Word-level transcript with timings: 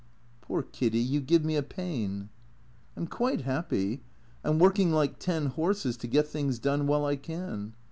"Poor 0.41 0.63
Kiddy. 0.63 0.97
You 0.97 1.21
give 1.21 1.45
me 1.45 1.55
a 1.55 1.61
pain."" 1.61 2.29
I 2.97 3.01
'm 3.01 3.05
quite 3.05 3.41
happy. 3.41 4.01
I 4.43 4.49
'm 4.49 4.57
working 4.57 4.91
like 4.91 5.19
ten 5.19 5.45
horses 5.45 5.95
to 5.97 6.07
get 6.07 6.25
things 6.27 6.57
done 6.57 6.87
while 6.87 7.05
I 7.05 7.15
can." 7.17 7.75